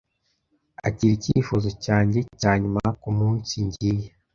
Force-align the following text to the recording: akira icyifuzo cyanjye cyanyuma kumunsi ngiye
akira 0.87 1.13
icyifuzo 1.15 1.69
cyanjye 1.83 2.19
cyanyuma 2.41 2.81
kumunsi 3.01 3.53
ngiye 3.67 4.07